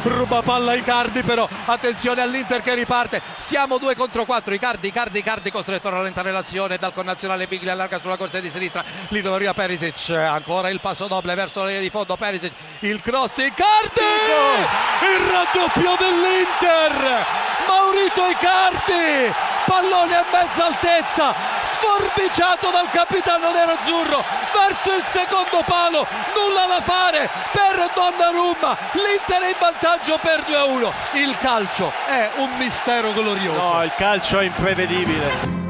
Bella 0.00 0.42
palla 0.42 0.74
Icardi 0.74 1.22
però, 1.22 1.48
attenzione 1.66 2.20
all'Inter 2.20 2.62
che 2.62 2.74
riparte, 2.74 3.20
siamo 3.38 3.78
2 3.78 3.96
contro 3.96 4.24
4, 4.24 4.54
Icardi, 4.54 4.88
Icardi, 4.88 5.18
Icardi 5.18 5.50
costretto 5.50 5.88
a 5.88 5.90
rallentare 5.90 6.30
l'azione 6.30 6.76
dal 6.78 6.92
connazionale 6.92 7.46
Bigli 7.46 7.68
allarga 7.68 8.00
sulla 8.00 8.16
corsia 8.16 8.40
di 8.40 8.48
sinistra, 8.48 8.84
lì 9.08 9.20
dove 9.20 9.36
arriva 9.36 9.54
Perisic, 9.54 10.10
ancora 10.10 10.70
il 10.70 10.80
passo 10.80 11.08
doble 11.08 11.34
verso 11.34 11.60
la 11.60 11.66
linea 11.66 11.80
di 11.80 11.90
fondo, 11.90 12.16
Perisic, 12.16 12.52
il 12.80 13.00
cross, 13.00 13.38
Icardi! 13.38 14.00
Il 15.02 15.26
raddoppio 15.30 15.96
dell'Inter! 15.98 17.07
Maurito 18.18 18.26
Icardi! 18.26 19.32
Pallone 19.64 20.16
a 20.16 20.24
mezza 20.32 20.66
altezza, 20.66 21.34
sforbiciato 21.62 22.70
dal 22.70 22.90
capitano 22.90 23.52
nero-azzurro 23.52 24.24
verso 24.52 24.92
il 24.94 25.04
secondo 25.04 25.62
palo, 25.64 26.06
nulla 26.34 26.66
da 26.66 26.80
fare 26.80 27.28
per 27.52 27.90
Donnarumma, 27.94 28.76
l'Inter 28.92 29.42
è 29.42 29.48
in 29.48 29.56
vantaggio 29.58 30.18
per 30.20 30.42
2-1. 30.48 30.90
Il 31.20 31.36
calcio 31.38 31.92
è 32.06 32.30
un 32.36 32.56
mistero 32.56 33.12
glorioso. 33.12 33.60
No, 33.60 33.84
il 33.84 33.92
calcio 33.94 34.38
è 34.40 34.44
imprevedibile. 34.44 35.67